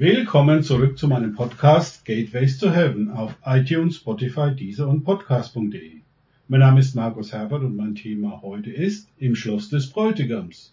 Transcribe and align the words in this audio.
Willkommen 0.00 0.62
zurück 0.62 0.96
zu 0.96 1.08
meinem 1.08 1.34
Podcast 1.34 2.04
Gateways 2.04 2.56
to 2.58 2.70
Heaven 2.70 3.10
auf 3.10 3.34
iTunes, 3.44 3.96
Spotify, 3.96 4.54
Deezer 4.54 4.86
und 4.86 5.02
Podcast.de. 5.02 5.90
Mein 6.46 6.60
Name 6.60 6.78
ist 6.78 6.94
Markus 6.94 7.32
Herbert 7.32 7.64
und 7.64 7.74
mein 7.74 7.96
Thema 7.96 8.40
heute 8.42 8.70
ist 8.70 9.08
Im 9.18 9.34
Schloss 9.34 9.70
des 9.70 9.90
Bräutigams. 9.90 10.72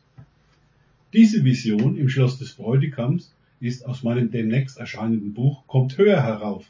Diese 1.12 1.44
Vision 1.44 1.98
im 1.98 2.08
Schloss 2.08 2.38
des 2.38 2.54
Bräutigams 2.54 3.34
ist 3.60 3.88
aus 3.88 4.04
meinem 4.04 4.30
demnächst 4.30 4.78
erscheinenden 4.78 5.34
Buch 5.34 5.66
Kommt 5.66 5.98
höher 5.98 6.22
herauf. 6.22 6.68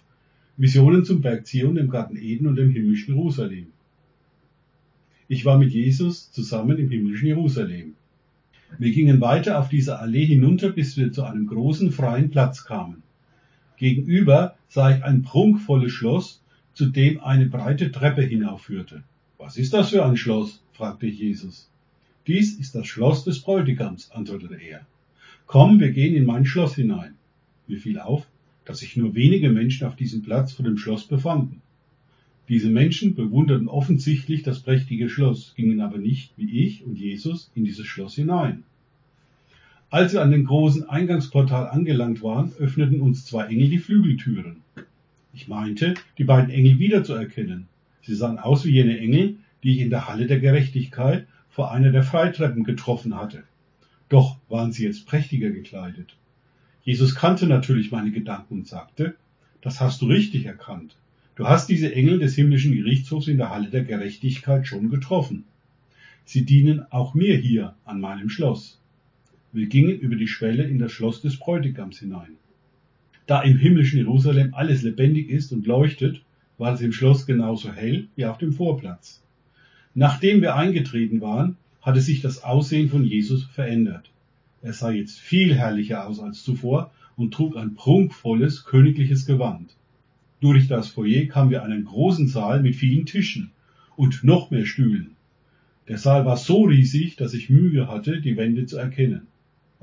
Visionen 0.56 1.04
zum 1.04 1.20
Berg 1.20 1.46
Zion, 1.46 1.76
dem 1.76 1.90
Garten 1.90 2.16
Eden 2.16 2.48
und 2.48 2.56
dem 2.56 2.72
himmlischen 2.72 3.16
Jerusalem. 3.16 3.68
Ich 5.28 5.44
war 5.44 5.58
mit 5.58 5.74
Jesus 5.74 6.32
zusammen 6.32 6.78
im 6.78 6.90
himmlischen 6.90 7.28
Jerusalem. 7.28 7.96
Wir 8.78 8.92
gingen 8.92 9.22
weiter 9.22 9.60
auf 9.60 9.70
dieser 9.70 10.02
Allee 10.02 10.26
hinunter, 10.26 10.70
bis 10.70 10.98
wir 10.98 11.12
zu 11.12 11.24
einem 11.24 11.48
großen 11.48 11.92
freien 11.92 12.30
Platz 12.30 12.66
kamen. 12.66 13.04
Gegenüber 13.78 14.56
sah 14.68 14.96
ich 14.96 15.04
ein 15.04 15.22
prunkvolles 15.22 15.92
Schloss, 15.92 16.42
zu 16.74 16.88
dem 16.88 17.22
eine 17.22 17.46
breite 17.46 17.92
Treppe 17.92 18.22
hinaufführte. 18.22 19.04
Was 19.38 19.58
ist 19.58 19.74
das 19.74 19.90
für 19.90 20.06
ein 20.06 20.18
Schloss? 20.18 20.62
fragte 20.74 21.08
ich 21.08 21.20
Jesus. 21.20 21.70
Dies 22.28 22.60
ist 22.60 22.76
das 22.76 22.88
Schloss 22.88 23.24
des 23.24 23.40
Bräutigams, 23.40 24.12
antwortete 24.12 24.56
er. 24.56 24.86
Komm, 25.48 25.80
wir 25.80 25.92
gehen 25.92 26.16
in 26.16 26.26
mein 26.26 26.46
Schloss 26.46 26.76
hinein. 26.76 27.16
Mir 27.68 27.80
fiel 27.80 28.00
auf, 28.00 28.28
dass 28.66 28.80
sich 28.80 28.98
nur 28.98 29.16
wenige 29.16 29.50
Menschen 29.50 29.88
auf 29.88 29.96
diesem 29.96 30.22
Platz 30.22 30.52
vor 30.52 30.66
dem 30.66 30.78
Schloss 30.78 31.06
befanden. 31.06 31.62
Diese 32.50 32.70
Menschen 32.70 33.16
bewunderten 33.16 33.68
offensichtlich 33.68 34.44
das 34.44 34.60
prächtige 34.60 35.10
Schloss, 35.10 35.54
gingen 35.56 35.82
aber 35.82 35.98
nicht, 35.98 36.32
wie 36.38 36.64
ich 36.64 36.86
und 36.86 36.98
Jesus, 36.98 37.52
in 37.56 37.64
dieses 37.64 37.88
Schloss 37.88 38.16
hinein. 38.16 38.64
Als 39.96 40.12
wir 40.12 40.22
an 40.22 40.32
dem 40.32 40.44
großen 40.44 40.90
Eingangsportal 40.90 41.70
angelangt 41.70 42.22
waren, 42.22 42.52
öffneten 42.60 43.00
uns 43.00 43.24
zwei 43.24 43.46
Engel 43.46 43.70
die 43.70 43.78
Flügeltüren. 43.78 44.58
Ich 45.32 45.48
meinte, 45.48 45.94
die 46.18 46.26
beiden 46.26 46.50
Engel 46.50 46.80
wiederzuerkennen. 46.80 47.70
Sie 48.02 48.14
sahen 48.14 48.38
aus 48.38 48.66
wie 48.66 48.72
jene 48.72 49.00
Engel, 49.00 49.38
die 49.64 49.72
ich 49.72 49.80
in 49.80 49.90
der 49.90 50.10
Halle 50.10 50.28
der 50.28 50.42
Gerechtigkeit 50.42 51.28
vor 51.48 51.72
einer 51.72 51.94
der 51.94 52.04
Freitreppen 52.04 52.66
getroffen 52.66 53.16
hatte. 53.16 53.46
Doch 54.10 54.36
waren 54.50 54.74
sie 54.74 54.84
jetzt 54.84 55.08
prächtiger 55.08 55.50
gekleidet. 55.52 56.18
Jesus 56.84 57.16
kannte 57.16 57.48
natürlich 57.48 57.90
meine 57.90 58.12
Gedanken 58.12 58.56
und 58.56 58.68
sagte, 58.68 59.16
das 59.62 59.80
hast 59.80 60.02
du 60.02 60.08
richtig 60.08 60.46
erkannt. 60.46 60.98
Du 61.36 61.48
hast 61.48 61.70
diese 61.70 61.96
Engel 61.96 62.20
des 62.20 62.36
himmlischen 62.36 62.76
Gerichtshofs 62.76 63.30
in 63.30 63.38
der 63.38 63.50
Halle 63.50 63.70
der 63.70 63.86
Gerechtigkeit 63.86 64.68
schon 64.68 64.90
getroffen. 64.90 65.46
Sie 66.26 66.44
dienen 66.44 66.86
auch 66.92 67.14
mir 67.14 67.38
hier 67.38 67.76
an 67.86 68.02
meinem 68.02 68.28
Schloss. 68.28 68.82
Wir 69.56 69.68
gingen 69.68 69.98
über 69.98 70.18
die 70.18 70.28
Schwelle 70.28 70.64
in 70.64 70.80
das 70.80 70.92
Schloss 70.92 71.22
des 71.22 71.38
Bräutigams 71.38 72.00
hinein. 72.00 72.36
Da 73.26 73.42
im 73.42 73.58
himmlischen 73.58 74.00
Jerusalem 74.00 74.54
alles 74.54 74.82
lebendig 74.82 75.30
ist 75.30 75.54
und 75.54 75.66
leuchtet, 75.66 76.22
war 76.58 76.74
es 76.74 76.82
im 76.82 76.92
Schloss 76.92 77.26
genauso 77.26 77.72
hell 77.72 78.10
wie 78.18 78.26
auf 78.26 78.38
dem 78.38 78.52
Vorplatz. 78.52 79.24
Nachdem 79.94 80.42
wir 80.42 80.58
eingetreten 80.58 81.22
waren, 81.22 81.56
hatte 81.82 82.02
sich 82.02 82.20
das 82.20 82.44
Aussehen 82.44 82.90
von 82.90 83.06
Jesus 83.06 83.46
verändert. 83.46 84.12
Er 84.62 84.74
sah 84.74 84.92
jetzt 84.92 85.22
viel 85.22 85.56
herrlicher 85.56 86.06
aus 86.06 86.20
als 86.20 86.44
zuvor 86.44 86.92
und 87.16 87.34
trug 87.34 87.56
ein 87.56 87.76
prunkvolles 87.76 88.66
königliches 88.66 89.26
Gewand. 89.26 89.74
Durch 90.42 90.68
das 90.68 90.90
Foyer 90.90 91.28
kamen 91.28 91.50
wir 91.50 91.64
einen 91.64 91.86
großen 91.86 92.28
Saal 92.28 92.62
mit 92.62 92.76
vielen 92.76 93.06
Tischen 93.06 93.52
und 93.96 94.22
noch 94.22 94.52
mehr 94.52 94.66
Stühlen. 94.66 95.12
Der 95.88 95.98
Saal 95.98 96.26
war 96.26 96.36
so 96.36 96.64
riesig, 96.64 97.16
dass 97.16 97.34
ich 97.34 97.50
Mühe 97.50 97.88
hatte, 97.88 98.20
die 98.20 98.36
Wände 98.36 98.66
zu 98.66 98.76
erkennen. 98.76 99.28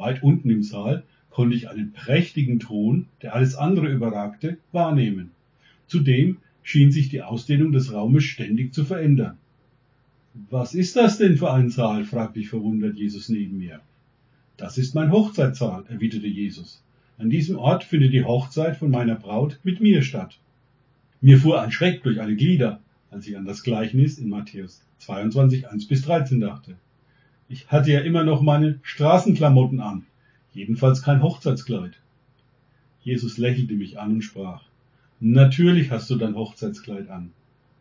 Weit 0.03 0.25
unten 0.25 0.51
im 0.51 0.65
Saal 0.65 1.05
konnte 1.31 1.55
ich 1.55 1.71
einen 1.71 1.93
prächtigen 1.93 2.59
Thron, 2.59 3.07
der 3.23 3.37
alles 3.37 3.55
andere 3.55 3.87
überragte, 3.87 4.59
wahrnehmen. 4.73 5.31
Zudem 5.87 6.39
schien 6.65 6.91
sich 6.91 7.09
die 7.09 7.23
Ausdehnung 7.23 7.71
des 7.71 7.93
Raumes 7.93 8.25
ständig 8.25 8.75
zu 8.75 8.85
verändern. 8.85 9.39
Was 10.51 10.75
ist 10.75 10.97
das 10.97 11.19
denn 11.19 11.37
für 11.37 11.53
ein 11.53 11.71
Saal? 11.71 12.05
fragte 12.05 12.41
ich 12.41 12.49
verwundert 12.49 12.97
Jesus 12.97 13.29
neben 13.29 13.59
mir. 13.59 13.81
Das 14.57 14.77
ist 14.77 14.97
mein 14.97 15.13
Hochzeitssaal, 15.13 15.85
erwiderte 15.89 16.27
Jesus. 16.27 16.83
An 17.17 17.31
diesem 17.31 17.57
Ort 17.57 17.85
findet 17.85 18.13
die 18.13 18.25
Hochzeit 18.25 18.77
von 18.77 18.91
meiner 18.91 19.15
Braut 19.15 19.61
mit 19.63 19.81
mir 19.81 20.03
statt. 20.03 20.41
Mir 21.21 21.39
fuhr 21.39 21.63
ein 21.63 21.71
Schreck 21.71 22.03
durch 22.03 22.21
alle 22.21 22.35
Glieder, 22.35 22.81
als 23.13 23.29
ich 23.29 23.37
an 23.37 23.45
das 23.45 23.63
Gleichnis 23.63 24.19
in 24.19 24.29
Matthäus 24.29 24.83
22, 24.99 25.69
1 25.69 25.87
bis 25.87 26.03
13 26.03 26.41
dachte. 26.41 26.77
Ich 27.49 27.69
hatte 27.69 27.93
ja 27.93 28.01
immer 28.01 28.25
noch 28.25 28.43
meine 28.43 28.79
Straßenklamotten 28.83 29.81
an, 29.81 30.07
jedenfalls 30.53 31.03
kein 31.03 31.23
Hochzeitskleid. 31.23 32.01
Jesus 33.03 33.39
lächelte 33.39 33.75
mich 33.75 33.99
an 33.99 34.13
und 34.13 34.23
sprach, 34.23 34.63
Natürlich 35.21 35.91
hast 35.91 36.11
du 36.11 36.17
dein 36.17 36.35
Hochzeitskleid 36.35 37.09
an. 37.09 37.33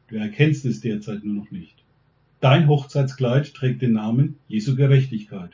Du 0.10 0.16
erkennst 0.16 0.66
es 0.66 0.82
derzeit 0.82 1.24
nur 1.24 1.36
noch 1.36 1.52
nicht. 1.52 1.76
Dein 2.40 2.68
Hochzeitskleid 2.68 3.54
trägt 3.54 3.82
den 3.82 3.94
Namen 3.94 4.36
Jesu 4.48 4.76
Gerechtigkeit. 4.76 5.52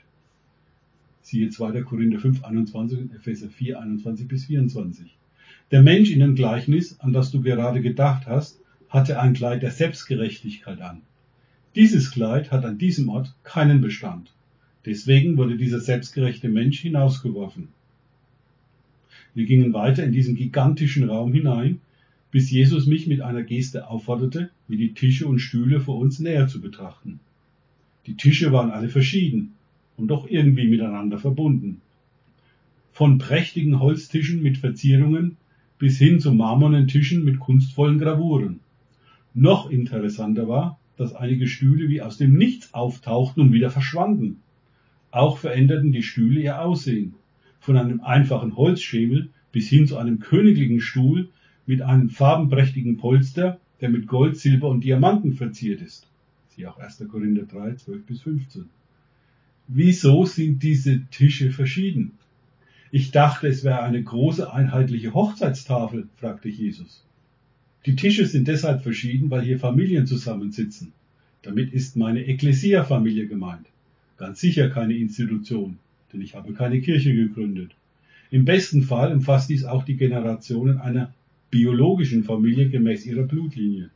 Siehe 1.22 1.50
2. 1.50 1.81
Korinther 1.84 2.19
5, 2.19 2.44
21 2.44 3.00
und 3.00 3.13
Epheser 3.13 3.50
4, 3.50 3.79
21 3.81 4.28
bis 4.28 4.45
24. 4.45 5.18
Der 5.72 5.81
Mensch 5.81 6.12
in 6.12 6.19
dem 6.19 6.35
Gleichnis, 6.35 7.00
an 7.00 7.13
das 7.13 7.31
du 7.31 7.41
gerade 7.41 7.81
gedacht 7.81 8.25
hast, 8.25 8.59
hatte 8.89 9.19
ein 9.19 9.34
Kleid 9.34 9.63
der 9.63 9.72
Selbstgerechtigkeit 9.72 10.81
an. 10.81 11.01
Dieses 11.77 12.09
Kleid 12.09 12.51
hat 12.51 12.65
an 12.65 12.79
diesem 12.79 13.07
Ort 13.07 13.35
keinen 13.43 13.81
Bestand. 13.81 14.31
Deswegen 14.88 15.38
wurde 15.38 15.57
dieser 15.57 15.79
selbstgerechte 15.79 16.49
Mensch 16.49 16.79
hinausgeworfen. 16.79 17.67
Wir 19.35 19.45
gingen 19.45 19.73
weiter 19.73 20.03
in 20.03 20.11
diesen 20.11 20.33
gigantischen 20.33 21.07
Raum 21.07 21.31
hinein, 21.33 21.79
bis 22.31 22.49
Jesus 22.49 22.88
mich 22.88 23.05
mit 23.05 23.21
einer 23.21 23.43
Geste 23.43 23.91
aufforderte, 23.91 24.49
mir 24.67 24.79
die 24.79 24.95
Tische 24.95 25.27
und 25.27 25.38
Stühle 25.38 25.79
vor 25.79 25.99
uns 25.99 26.17
näher 26.17 26.47
zu 26.47 26.61
betrachten. 26.61 27.19
Die 28.07 28.15
Tische 28.15 28.51
waren 28.51 28.71
alle 28.71 28.89
verschieden 28.89 29.53
und 29.97 30.07
doch 30.07 30.27
irgendwie 30.27 30.67
miteinander 30.67 31.19
verbunden. 31.19 31.81
Von 32.91 33.19
prächtigen 33.19 33.79
Holztischen 33.79 34.41
mit 34.41 34.57
Verzierungen 34.57 35.38
bis 35.77 35.99
hin 35.99 36.19
zu 36.19 36.33
marmornen 36.33 36.88
Tischen 36.88 37.23
mit 37.23 37.39
kunstvollen 37.39 37.99
Gravuren. 37.99 38.61
Noch 39.35 39.69
interessanter 39.69 40.47
war, 40.47 40.79
dass 40.97 41.15
einige 41.15 41.47
Stühle 41.47 41.89
wie 41.89 42.01
aus 42.01 42.17
dem 42.17 42.33
Nichts 42.33 42.73
auftauchten 42.73 43.41
und 43.41 43.53
wieder 43.53 43.69
verschwanden. 43.69 44.41
Auch 45.11 45.37
veränderten 45.37 45.91
die 45.91 46.03
Stühle 46.03 46.41
ihr 46.41 46.61
Aussehen. 46.61 47.13
Von 47.59 47.77
einem 47.77 48.01
einfachen 48.01 48.55
Holzschemel 48.55 49.29
bis 49.51 49.69
hin 49.69 49.87
zu 49.87 49.97
einem 49.97 50.19
königlichen 50.19 50.81
Stuhl 50.81 51.29
mit 51.65 51.81
einem 51.81 52.09
farbenprächtigen 52.09 52.97
Polster, 52.97 53.59
der 53.81 53.89
mit 53.89 54.07
Gold, 54.07 54.37
Silber 54.37 54.69
und 54.69 54.83
Diamanten 54.83 55.33
verziert 55.33 55.81
ist. 55.81 56.07
Siehe 56.49 56.69
auch 56.69 56.77
1. 56.77 57.05
Korinther 57.09 57.43
3, 57.43 57.75
12 57.75 58.05
bis 58.05 58.21
15. 58.21 58.65
Wieso 59.67 60.25
sind 60.25 60.63
diese 60.63 61.05
Tische 61.11 61.51
verschieden? 61.51 62.13
Ich 62.89 63.11
dachte, 63.11 63.47
es 63.47 63.63
wäre 63.63 63.83
eine 63.83 64.01
große 64.01 64.51
einheitliche 64.51 65.13
Hochzeitstafel, 65.13 66.07
fragte 66.15 66.49
Jesus. 66.49 67.06
Die 67.87 67.95
Tische 67.95 68.25
sind 68.25 68.49
deshalb 68.49 68.83
verschieden, 68.83 69.31
weil 69.31 69.43
hier 69.43 69.59
Familien 69.59 70.05
zusammensitzen. 70.05 70.91
Damit 71.41 71.71
ist 71.71 71.95
meine 71.95 72.27
Ekklesia-Familie 72.27 73.27
gemeint. 73.27 73.65
Ganz 74.17 74.41
sicher 74.41 74.69
keine 74.69 74.97
Institution, 74.97 75.77
denn 76.11 76.19
ich 76.19 76.35
habe 76.35 76.51
keine 76.51 76.81
Kirche 76.81 77.15
gegründet. 77.15 77.71
Im 78.29 78.43
besten 78.43 78.83
Fall 78.83 79.13
umfasst 79.13 79.49
dies 79.49 79.63
auch 79.63 79.85
die 79.85 79.95
Generationen 79.95 80.79
einer 80.79 81.13
biologischen 81.49 82.25
Familie 82.25 82.67
gemäß 82.67 83.05
ihrer 83.05 83.23
Blutlinie. 83.23 83.89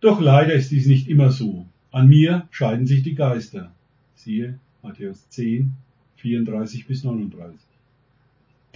Doch 0.00 0.20
leider 0.20 0.54
ist 0.54 0.70
dies 0.70 0.86
nicht 0.86 1.08
immer 1.08 1.32
so. 1.32 1.66
An 1.90 2.06
mir 2.06 2.46
scheiden 2.52 2.86
sich 2.86 3.02
die 3.02 3.16
Geister. 3.16 3.74
Siehe 4.14 4.60
Matthäus 4.84 5.28
10, 5.30 5.72
34 6.18 6.86
bis 6.86 7.02
39. 7.02 7.65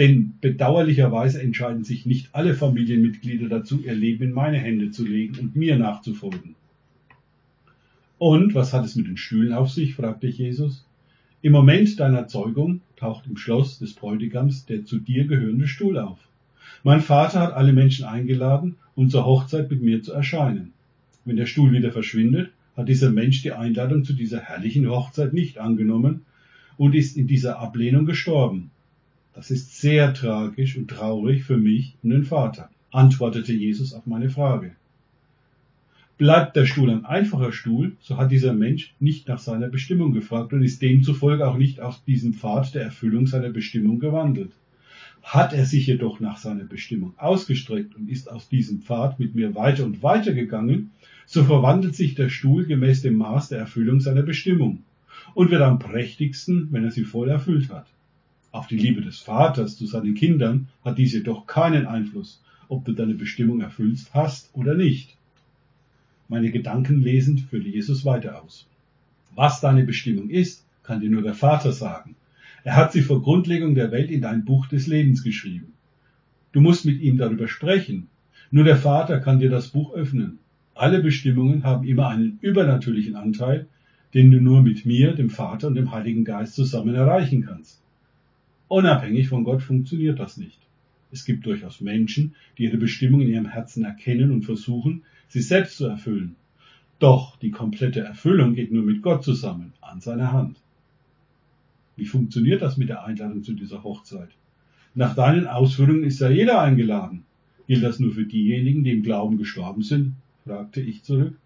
Denn 0.00 0.32
bedauerlicherweise 0.40 1.42
entscheiden 1.42 1.84
sich 1.84 2.06
nicht 2.06 2.34
alle 2.34 2.54
Familienmitglieder 2.54 3.50
dazu, 3.50 3.82
ihr 3.82 3.92
Leben 3.92 4.24
in 4.24 4.32
meine 4.32 4.56
Hände 4.56 4.90
zu 4.90 5.06
legen 5.06 5.38
und 5.38 5.56
mir 5.56 5.76
nachzufolgen. 5.76 6.54
Und 8.16 8.54
was 8.54 8.72
hat 8.72 8.86
es 8.86 8.96
mit 8.96 9.08
den 9.08 9.18
Stühlen 9.18 9.52
auf 9.52 9.68
sich? 9.68 9.96
fragte 9.96 10.26
Jesus. 10.26 10.86
Im 11.42 11.52
Moment 11.52 12.00
deiner 12.00 12.28
Zeugung 12.28 12.80
taucht 12.96 13.26
im 13.26 13.36
Schloss 13.36 13.78
des 13.78 13.92
Bräutigams 13.92 14.64
der 14.64 14.86
zu 14.86 14.98
dir 14.98 15.26
gehörende 15.26 15.68
Stuhl 15.68 15.98
auf. 15.98 16.18
Mein 16.82 17.02
Vater 17.02 17.40
hat 17.40 17.52
alle 17.52 17.74
Menschen 17.74 18.06
eingeladen, 18.06 18.76
um 18.94 19.10
zur 19.10 19.26
Hochzeit 19.26 19.70
mit 19.70 19.82
mir 19.82 20.02
zu 20.02 20.14
erscheinen. 20.14 20.72
Wenn 21.26 21.36
der 21.36 21.44
Stuhl 21.44 21.72
wieder 21.72 21.92
verschwindet, 21.92 22.52
hat 22.74 22.88
dieser 22.88 23.10
Mensch 23.10 23.42
die 23.42 23.52
Einladung 23.52 24.04
zu 24.04 24.14
dieser 24.14 24.40
herrlichen 24.40 24.88
Hochzeit 24.88 25.34
nicht 25.34 25.58
angenommen 25.58 26.22
und 26.78 26.94
ist 26.94 27.18
in 27.18 27.26
dieser 27.26 27.58
Ablehnung 27.58 28.06
gestorben. 28.06 28.70
Das 29.32 29.50
ist 29.50 29.80
sehr 29.80 30.12
tragisch 30.12 30.76
und 30.76 30.88
traurig 30.88 31.44
für 31.44 31.56
mich 31.56 31.94
und 32.02 32.10
den 32.10 32.24
Vater, 32.24 32.68
antwortete 32.90 33.52
Jesus 33.52 33.94
auf 33.94 34.06
meine 34.06 34.28
Frage. 34.28 34.72
Bleibt 36.18 36.56
der 36.56 36.66
Stuhl 36.66 36.90
ein 36.90 37.06
einfacher 37.06 37.52
Stuhl, 37.52 37.92
so 38.00 38.18
hat 38.18 38.30
dieser 38.30 38.52
Mensch 38.52 38.92
nicht 39.00 39.28
nach 39.28 39.38
seiner 39.38 39.68
Bestimmung 39.68 40.12
gefragt 40.12 40.52
und 40.52 40.62
ist 40.62 40.82
demzufolge 40.82 41.48
auch 41.48 41.56
nicht 41.56 41.80
auf 41.80 42.02
diesem 42.04 42.34
Pfad 42.34 42.74
der 42.74 42.82
Erfüllung 42.82 43.26
seiner 43.26 43.48
Bestimmung 43.48 44.00
gewandelt. 44.00 44.52
Hat 45.22 45.52
er 45.52 45.64
sich 45.64 45.86
jedoch 45.86 46.20
nach 46.20 46.36
seiner 46.36 46.64
Bestimmung 46.64 47.14
ausgestreckt 47.16 47.94
und 47.94 48.10
ist 48.10 48.30
aus 48.30 48.48
diesem 48.48 48.82
Pfad 48.82 49.18
mit 49.18 49.34
mir 49.34 49.54
weiter 49.54 49.84
und 49.84 50.02
weiter 50.02 50.34
gegangen, 50.34 50.90
so 51.24 51.44
verwandelt 51.44 51.94
sich 51.94 52.14
der 52.16 52.28
Stuhl 52.28 52.66
gemäß 52.66 53.00
dem 53.02 53.14
Maß 53.14 53.48
der 53.48 53.60
Erfüllung 53.60 54.00
seiner 54.00 54.22
Bestimmung 54.22 54.82
und 55.34 55.50
wird 55.50 55.62
am 55.62 55.78
prächtigsten, 55.78 56.68
wenn 56.72 56.84
er 56.84 56.90
sie 56.90 57.04
voll 57.04 57.30
erfüllt 57.30 57.70
hat. 57.70 57.86
Auf 58.52 58.66
die 58.66 58.76
Liebe 58.76 59.00
des 59.00 59.20
Vaters 59.20 59.76
zu 59.76 59.86
seinen 59.86 60.14
Kindern 60.14 60.68
hat 60.84 60.98
dies 60.98 61.12
jedoch 61.12 61.46
keinen 61.46 61.86
Einfluss, 61.86 62.42
ob 62.68 62.84
du 62.84 62.92
deine 62.92 63.14
Bestimmung 63.14 63.60
erfüllst 63.60 64.12
hast 64.12 64.50
oder 64.54 64.74
nicht. 64.74 65.16
Meine 66.28 66.50
Gedanken 66.50 67.00
lesend 67.00 67.40
führte 67.42 67.68
Jesus 67.68 68.04
weiter 68.04 68.42
aus. 68.42 68.66
Was 69.34 69.60
deine 69.60 69.84
Bestimmung 69.84 70.30
ist, 70.30 70.64
kann 70.82 71.00
dir 71.00 71.10
nur 71.10 71.22
der 71.22 71.34
Vater 71.34 71.72
sagen. 71.72 72.16
Er 72.64 72.76
hat 72.76 72.92
sie 72.92 73.02
vor 73.02 73.22
Grundlegung 73.22 73.74
der 73.74 73.92
Welt 73.92 74.10
in 74.10 74.20
dein 74.20 74.44
Buch 74.44 74.66
des 74.66 74.86
Lebens 74.86 75.22
geschrieben. 75.22 75.72
Du 76.52 76.60
musst 76.60 76.84
mit 76.84 77.00
ihm 77.00 77.16
darüber 77.16 77.46
sprechen. 77.46 78.08
Nur 78.50 78.64
der 78.64 78.76
Vater 78.76 79.20
kann 79.20 79.38
dir 79.38 79.50
das 79.50 79.68
Buch 79.68 79.94
öffnen. 79.94 80.38
Alle 80.74 81.00
Bestimmungen 81.02 81.62
haben 81.62 81.86
immer 81.86 82.08
einen 82.08 82.38
übernatürlichen 82.40 83.14
Anteil, 83.14 83.66
den 84.12 84.32
du 84.32 84.40
nur 84.40 84.62
mit 84.62 84.84
mir, 84.84 85.12
dem 85.12 85.30
Vater 85.30 85.68
und 85.68 85.76
dem 85.76 85.92
Heiligen 85.92 86.24
Geist 86.24 86.54
zusammen 86.54 86.94
erreichen 86.94 87.44
kannst. 87.46 87.80
Unabhängig 88.70 89.26
von 89.26 89.42
Gott 89.42 89.62
funktioniert 89.62 90.20
das 90.20 90.36
nicht. 90.36 90.60
Es 91.10 91.24
gibt 91.24 91.44
durchaus 91.44 91.80
Menschen, 91.80 92.36
die 92.56 92.62
ihre 92.62 92.76
Bestimmung 92.76 93.20
in 93.20 93.26
ihrem 93.26 93.46
Herzen 93.46 93.84
erkennen 93.84 94.30
und 94.30 94.44
versuchen, 94.44 95.02
sie 95.26 95.40
selbst 95.40 95.76
zu 95.76 95.86
erfüllen. 95.86 96.36
Doch 97.00 97.36
die 97.36 97.50
komplette 97.50 97.98
Erfüllung 97.98 98.54
geht 98.54 98.70
nur 98.70 98.84
mit 98.84 99.02
Gott 99.02 99.24
zusammen, 99.24 99.72
an 99.80 100.00
seiner 100.00 100.32
Hand. 100.32 100.60
Wie 101.96 102.04
funktioniert 102.04 102.62
das 102.62 102.76
mit 102.76 102.90
der 102.90 103.02
Einladung 103.02 103.42
zu 103.42 103.54
dieser 103.54 103.82
Hochzeit? 103.82 104.28
Nach 104.94 105.16
deinen 105.16 105.48
Ausführungen 105.48 106.04
ist 106.04 106.20
ja 106.20 106.30
jeder 106.30 106.60
eingeladen. 106.60 107.24
Gilt 107.66 107.82
das 107.82 107.98
nur 107.98 108.12
für 108.12 108.24
diejenigen, 108.24 108.84
die 108.84 108.92
im 108.92 109.02
Glauben 109.02 109.36
gestorben 109.36 109.82
sind? 109.82 110.14
fragte 110.44 110.80
ich 110.80 111.02
zurück. 111.02 111.36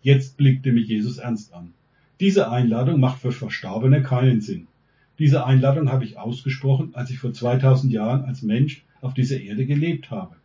Jetzt 0.00 0.36
blickte 0.36 0.70
mich 0.70 0.86
Jesus 0.86 1.18
ernst 1.18 1.52
an. 1.52 1.72
Diese 2.20 2.52
Einladung 2.52 3.00
macht 3.00 3.20
für 3.20 3.32
Verstorbene 3.32 4.04
keinen 4.04 4.40
Sinn. 4.40 4.68
Diese 5.18 5.46
Einladung 5.46 5.90
habe 5.90 6.04
ich 6.04 6.18
ausgesprochen, 6.18 6.90
als 6.92 7.10
ich 7.10 7.18
vor 7.18 7.32
2000 7.32 7.92
Jahren 7.92 8.24
als 8.24 8.42
Mensch 8.42 8.84
auf 9.00 9.14
dieser 9.14 9.40
Erde 9.40 9.66
gelebt 9.66 10.10
habe. 10.10 10.36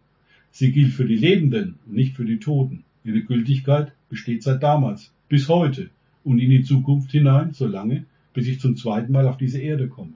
Sie 0.52 0.72
gilt 0.72 0.94
für 0.94 1.06
die 1.06 1.16
Lebenden 1.16 1.76
und 1.86 1.96
nicht 1.96 2.16
für 2.16 2.26
die 2.26 2.40
Toten. 2.40 2.84
Ihre 3.04 3.22
Gültigkeit 3.22 3.92
besteht 4.10 4.44
seit 4.44 4.64
damals, 4.64 5.12
bis 5.30 5.50
heute 5.50 5.90
und 6.24 6.40
in 6.40 6.50
die 6.50 6.64
Zukunft 6.64 7.12
hinein, 7.12 7.54
solange, 7.54 8.06
bis 8.34 8.48
ich 8.48 8.60
zum 8.60 8.76
zweiten 8.78 9.12
Mal 9.12 9.28
auf 9.28 9.38
diese 9.38 9.60
Erde 9.60 9.88
komme. 9.88 10.14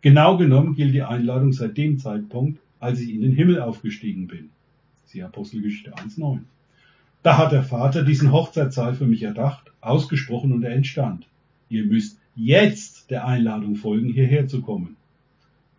Genau 0.00 0.36
genommen 0.36 0.74
gilt 0.74 0.94
die 0.94 1.02
Einladung 1.02 1.52
seit 1.52 1.76
dem 1.76 1.98
Zeitpunkt, 1.98 2.60
als 2.78 3.00
ich 3.00 3.10
in 3.10 3.22
den 3.22 3.32
Himmel 3.32 3.60
aufgestiegen 3.60 4.26
bin. 4.26 4.50
Sie 5.06 5.22
Apostelgeschichte 5.22 5.94
1.9. 5.94 6.40
Da 7.22 7.38
hat 7.38 7.52
der 7.52 7.62
Vater 7.62 8.02
diesen 8.02 8.30
Hochzeitssaal 8.30 8.94
für 8.94 9.06
mich 9.06 9.22
erdacht, 9.22 9.72
ausgesprochen 9.80 10.52
und 10.52 10.62
er 10.62 10.74
entstand. 10.74 11.26
Ihr 11.70 11.84
müsst 11.84 12.18
jetzt 12.36 13.10
der 13.10 13.26
Einladung 13.26 13.76
folgen, 13.76 14.12
hierher 14.12 14.46
zu 14.46 14.62
kommen. 14.62 14.96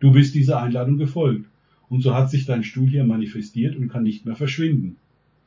Du 0.00 0.12
bist 0.12 0.34
dieser 0.34 0.62
Einladung 0.62 0.98
gefolgt 0.98 1.46
und 1.88 2.02
so 2.02 2.14
hat 2.14 2.30
sich 2.30 2.46
dein 2.46 2.64
Stuhl 2.64 2.88
hier 2.88 3.04
manifestiert 3.04 3.76
und 3.76 3.88
kann 3.88 4.02
nicht 4.02 4.26
mehr 4.26 4.36
verschwinden. 4.36 4.96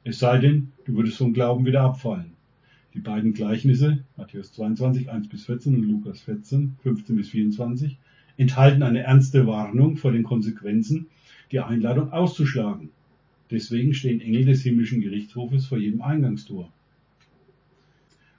Es 0.04 0.20
sei 0.20 0.38
denn, 0.38 0.72
du 0.86 0.96
würdest 0.96 1.18
vom 1.18 1.34
Glauben 1.34 1.66
wieder 1.66 1.82
abfallen. 1.82 2.32
Die 2.94 3.00
beiden 3.00 3.34
Gleichnisse, 3.34 4.00
Matthäus 4.18 4.54
22, 4.54 5.12
1 5.12 5.28
bis 5.28 5.46
14 5.46 5.76
und 5.76 5.84
Lukas 5.84 6.22
14, 6.22 6.78
15 6.82 7.16
bis 7.16 7.30
24, 7.30 7.98
enthalten 8.38 8.84
eine 8.84 9.04
ernste 9.04 9.46
Warnung 9.46 9.98
vor 9.98 10.12
den 10.12 10.24
Konsequenzen, 10.24 11.08
die 11.52 11.60
Einladung 11.60 12.12
auszuschlagen. 12.12 12.90
Deswegen 13.52 13.94
stehen 13.94 14.22
Engel 14.22 14.46
des 14.46 14.62
himmlischen 14.62 15.02
Gerichtshofes 15.02 15.66
vor 15.66 15.78
jedem 15.78 16.02
Eingangstor. 16.02 16.72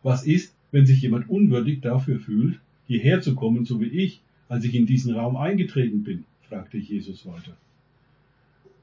Was 0.02 0.24
ist, 0.24 0.54
wenn 0.72 0.86
sich 0.86 1.02
jemand 1.02 1.28
unwürdig 1.28 1.80
dafür 1.80 2.20
fühlt, 2.20 2.60
hierher 2.86 3.20
zu 3.20 3.34
kommen, 3.34 3.64
so 3.64 3.80
wie 3.80 3.86
ich, 3.86 4.20
als 4.48 4.64
ich 4.64 4.74
in 4.74 4.86
diesen 4.86 5.14
Raum 5.14 5.36
eingetreten 5.36 6.02
bin? 6.02 6.24
fragte 6.48 6.78
Jesus 6.78 7.26
weiter. 7.26 7.56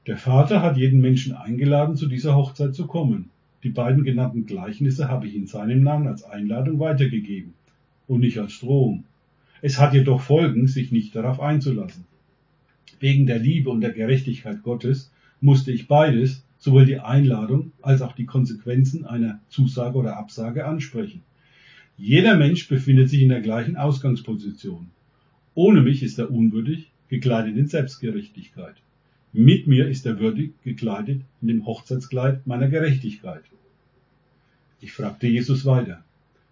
Der 0.06 0.16
Vater 0.16 0.62
hat 0.62 0.78
jeden 0.78 1.00
Menschen 1.00 1.34
eingeladen, 1.34 1.96
zu 1.96 2.06
dieser 2.06 2.34
Hochzeit 2.34 2.74
zu 2.74 2.86
kommen. 2.86 3.28
Die 3.62 3.68
beiden 3.68 4.04
genannten 4.04 4.46
Gleichnisse 4.46 5.08
habe 5.08 5.26
ich 5.26 5.36
in 5.36 5.46
seinem 5.46 5.82
Namen 5.82 6.06
als 6.06 6.22
Einladung 6.22 6.78
weitergegeben 6.78 7.52
und 8.06 8.20
nicht 8.20 8.38
als 8.38 8.60
Drohung. 8.60 9.04
Es 9.60 9.78
hat 9.78 9.92
jedoch 9.92 10.20
Folgen, 10.20 10.66
sich 10.66 10.92
nicht 10.92 11.14
darauf 11.14 11.40
einzulassen. 11.40 12.04
Wegen 13.00 13.26
der 13.26 13.38
Liebe 13.38 13.70
und 13.70 13.80
der 13.80 13.90
Gerechtigkeit 13.90 14.62
Gottes 14.62 15.12
musste 15.40 15.72
ich 15.72 15.88
beides, 15.88 16.42
sowohl 16.58 16.86
die 16.86 17.00
Einladung 17.00 17.72
als 17.82 18.00
auch 18.00 18.12
die 18.12 18.26
Konsequenzen 18.26 19.04
einer 19.04 19.40
Zusage 19.48 19.98
oder 19.98 20.16
Absage 20.16 20.64
ansprechen. 20.64 21.22
Jeder 22.00 22.36
Mensch 22.36 22.68
befindet 22.68 23.10
sich 23.10 23.22
in 23.22 23.28
der 23.28 23.40
gleichen 23.40 23.76
Ausgangsposition. 23.76 24.88
Ohne 25.54 25.80
mich 25.80 26.04
ist 26.04 26.20
er 26.20 26.30
unwürdig, 26.30 26.92
gekleidet 27.08 27.56
in 27.56 27.66
Selbstgerechtigkeit. 27.66 28.76
Mit 29.32 29.66
mir 29.66 29.88
ist 29.88 30.06
er 30.06 30.20
würdig, 30.20 30.52
gekleidet 30.62 31.22
in 31.42 31.48
dem 31.48 31.66
Hochzeitskleid 31.66 32.46
meiner 32.46 32.68
Gerechtigkeit. 32.68 33.42
Ich 34.80 34.92
fragte 34.92 35.26
Jesus 35.26 35.66
weiter. 35.66 36.04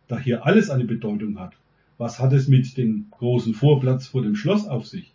Da 0.08 0.18
hier 0.18 0.44
alles 0.44 0.68
eine 0.68 0.84
Bedeutung 0.84 1.38
hat, 1.38 1.54
was 1.96 2.18
hat 2.18 2.32
es 2.32 2.48
mit 2.48 2.76
dem 2.76 3.06
großen 3.12 3.54
Vorplatz 3.54 4.08
vor 4.08 4.22
dem 4.22 4.34
Schloss 4.34 4.66
auf 4.66 4.88
sich? 4.88 5.12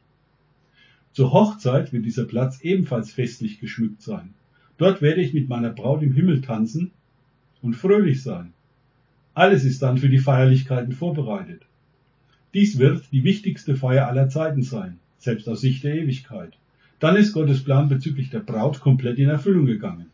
Zur 1.12 1.34
Hochzeit 1.34 1.92
wird 1.92 2.06
dieser 2.06 2.24
Platz 2.24 2.62
ebenfalls 2.62 3.12
festlich 3.12 3.60
geschmückt 3.60 4.02
sein. 4.02 4.34
Dort 4.78 5.02
werde 5.02 5.22
ich 5.22 5.34
mit 5.34 5.50
meiner 5.50 5.72
Braut 5.72 6.02
im 6.04 6.14
Himmel 6.14 6.40
tanzen 6.40 6.92
und 7.62 7.76
fröhlich 7.76 8.24
sein. 8.24 8.54
Alles 9.34 9.64
ist 9.64 9.82
dann 9.82 9.98
für 9.98 10.10
die 10.10 10.20
Feierlichkeiten 10.20 10.92
vorbereitet. 10.92 11.62
Dies 12.54 12.78
wird 12.78 13.04
die 13.14 13.24
wichtigste 13.24 13.78
Feier 13.78 14.08
aller 14.08 14.28
Zeiten 14.28 14.62
sein, 14.62 15.00
selbst 15.20 15.48
aus 15.48 15.62
Sicht 15.62 15.86
der 15.86 15.96
Ewigkeit. 15.96 16.58
Dann 17.00 17.16
ist 17.16 17.32
Gottes 17.32 17.64
Plan 17.64 17.88
bezüglich 17.88 18.30
der 18.30 18.42
Braut 18.42 18.82
komplett 18.82 19.18
in 19.20 19.30
Erfüllung 19.30 19.66
gegangen. 19.66 20.08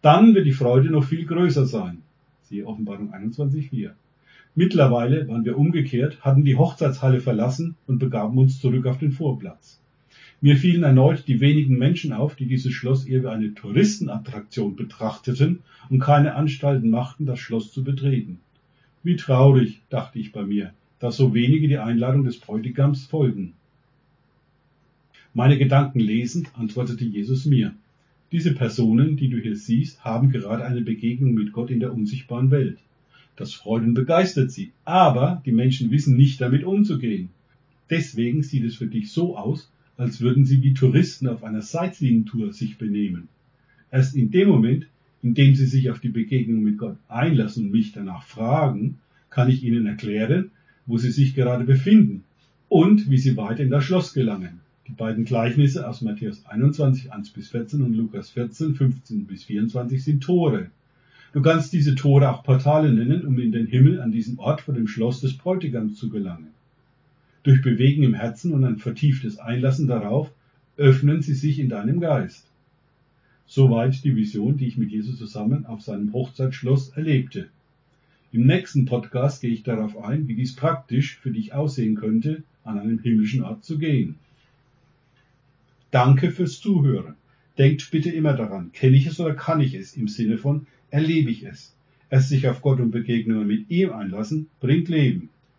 Dann 0.00 0.34
wird 0.34 0.46
die 0.46 0.52
Freude 0.52 0.90
noch 0.90 1.04
viel 1.04 1.26
größer 1.26 1.66
sein. 1.66 2.02
Siehe 2.42 2.66
Offenbarung 2.66 3.12
21,4. 3.12 3.90
Mittlerweile 4.54 5.28
waren 5.28 5.44
wir 5.44 5.58
umgekehrt, 5.58 6.22
hatten 6.22 6.44
die 6.44 6.56
Hochzeitshalle 6.56 7.20
verlassen 7.20 7.76
und 7.86 7.98
begaben 7.98 8.38
uns 8.38 8.60
zurück 8.60 8.86
auf 8.86 8.98
den 8.98 9.12
Vorplatz. 9.12 9.78
Mir 10.40 10.56
fielen 10.56 10.84
erneut 10.84 11.26
die 11.26 11.40
wenigen 11.40 11.78
Menschen 11.78 12.12
auf, 12.12 12.36
die 12.36 12.46
dieses 12.46 12.72
Schloss 12.72 13.06
eher 13.06 13.24
wie 13.24 13.28
eine 13.28 13.54
Touristenattraktion 13.54 14.76
betrachteten 14.76 15.60
und 15.90 15.98
keine 15.98 16.36
Anstalten 16.36 16.90
machten, 16.90 17.26
das 17.26 17.40
Schloss 17.40 17.72
zu 17.72 17.82
betreten. 17.82 18.38
Wie 19.02 19.16
traurig, 19.16 19.80
dachte 19.90 20.20
ich 20.20 20.30
bei 20.30 20.44
mir, 20.44 20.72
dass 21.00 21.16
so 21.16 21.34
wenige 21.34 21.66
die 21.66 21.78
Einladung 21.78 22.24
des 22.24 22.38
Bräutigams 22.38 23.06
folgen. 23.06 23.54
Meine 25.34 25.58
Gedanken 25.58 25.98
lesend 25.98 26.56
antwortete 26.56 27.04
Jesus 27.04 27.44
mir. 27.44 27.74
Diese 28.30 28.54
Personen, 28.54 29.16
die 29.16 29.28
du 29.28 29.38
hier 29.38 29.56
siehst, 29.56 30.04
haben 30.04 30.30
gerade 30.30 30.64
eine 30.64 30.82
Begegnung 30.82 31.34
mit 31.34 31.52
Gott 31.52 31.70
in 31.70 31.80
der 31.80 31.92
unsichtbaren 31.92 32.50
Welt. 32.52 32.78
Das 33.34 33.54
freut 33.54 33.82
und 33.82 33.94
begeistert 33.94 34.52
sie, 34.52 34.72
aber 34.84 35.42
die 35.46 35.52
Menschen 35.52 35.90
wissen 35.90 36.16
nicht 36.16 36.40
damit 36.40 36.64
umzugehen. 36.64 37.30
Deswegen 37.90 38.42
sieht 38.42 38.64
es 38.64 38.76
für 38.76 38.86
dich 38.86 39.10
so 39.10 39.36
aus, 39.36 39.70
als 39.98 40.20
würden 40.20 40.46
sie 40.46 40.62
wie 40.62 40.72
Touristen 40.72 41.26
auf 41.26 41.44
einer 41.44 41.60
Sightseeing-Tour 41.60 42.52
sich 42.52 42.78
benehmen. 42.78 43.28
Erst 43.90 44.14
in 44.14 44.30
dem 44.30 44.48
Moment, 44.48 44.86
in 45.22 45.34
dem 45.34 45.56
sie 45.56 45.66
sich 45.66 45.90
auf 45.90 45.98
die 45.98 46.08
Begegnung 46.08 46.62
mit 46.62 46.78
Gott 46.78 46.96
einlassen 47.08 47.66
und 47.66 47.72
mich 47.72 47.92
danach 47.92 48.22
fragen, 48.22 48.98
kann 49.28 49.50
ich 49.50 49.64
ihnen 49.64 49.86
erklären, 49.86 50.52
wo 50.86 50.98
sie 50.98 51.10
sich 51.10 51.34
gerade 51.34 51.64
befinden 51.64 52.22
und 52.68 53.10
wie 53.10 53.18
sie 53.18 53.36
weiter 53.36 53.62
in 53.64 53.70
das 53.70 53.84
Schloss 53.84 54.14
gelangen. 54.14 54.60
Die 54.86 54.92
beiden 54.92 55.24
Gleichnisse 55.24 55.86
aus 55.86 56.00
Matthäus 56.00 56.46
21, 56.46 57.12
1 57.12 57.30
bis 57.30 57.48
14 57.50 57.82
und 57.82 57.94
Lukas 57.94 58.30
14, 58.30 58.76
15 58.76 59.26
bis 59.26 59.44
24 59.44 60.02
sind 60.02 60.22
Tore. 60.22 60.70
Du 61.32 61.42
kannst 61.42 61.72
diese 61.72 61.94
Tore 61.94 62.30
auch 62.30 62.42
Portale 62.42 62.92
nennen, 62.92 63.26
um 63.26 63.38
in 63.38 63.52
den 63.52 63.66
Himmel 63.66 64.00
an 64.00 64.12
diesen 64.12 64.38
Ort 64.38 64.62
vor 64.62 64.74
dem 64.74 64.86
Schloss 64.86 65.20
des 65.20 65.36
Bräutigams 65.36 65.96
zu 65.96 66.08
gelangen. 66.08 66.48
Durch 67.48 67.62
Bewegen 67.62 68.02
im 68.02 68.12
Herzen 68.12 68.52
und 68.52 68.62
ein 68.66 68.76
vertieftes 68.76 69.38
Einlassen 69.38 69.86
darauf 69.86 70.30
öffnen 70.76 71.22
sie 71.22 71.32
sich 71.32 71.58
in 71.58 71.70
deinem 71.70 71.98
Geist. 71.98 72.44
Soweit 73.46 74.04
die 74.04 74.14
Vision, 74.14 74.58
die 74.58 74.66
ich 74.66 74.76
mit 74.76 74.90
Jesus 74.90 75.16
zusammen 75.16 75.64
auf 75.64 75.80
seinem 75.80 76.12
Hochzeitsschloss 76.12 76.90
erlebte. 76.90 77.48
Im 78.32 78.46
nächsten 78.46 78.84
Podcast 78.84 79.40
gehe 79.40 79.50
ich 79.50 79.62
darauf 79.62 79.96
ein, 79.96 80.28
wie 80.28 80.34
dies 80.34 80.56
praktisch 80.56 81.16
für 81.16 81.30
dich 81.30 81.54
aussehen 81.54 81.94
könnte, 81.94 82.42
an 82.64 82.78
einem 82.78 82.98
himmlischen 82.98 83.42
Ort 83.42 83.64
zu 83.64 83.78
gehen. 83.78 84.16
Danke 85.90 86.32
fürs 86.32 86.60
Zuhören. 86.60 87.14
Denkt 87.56 87.90
bitte 87.90 88.10
immer 88.10 88.34
daran, 88.34 88.72
kenne 88.74 88.98
ich 88.98 89.06
es 89.06 89.18
oder 89.20 89.32
kann 89.32 89.62
ich 89.62 89.72
es, 89.72 89.96
im 89.96 90.08
Sinne 90.08 90.36
von 90.36 90.66
erlebe 90.90 91.30
ich 91.30 91.44
es. 91.44 91.74
Es 92.10 92.28
sich 92.28 92.46
auf 92.46 92.60
Gott 92.60 92.78
und 92.78 92.90
Begegnungen 92.90 93.46
mit 93.46 93.70
ihm 93.70 93.90
einlassen, 93.94 94.48
bringt 94.60 94.90
Leben. 94.90 95.30